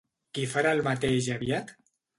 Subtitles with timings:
[0.37, 1.77] Qui farà el mateix aviat?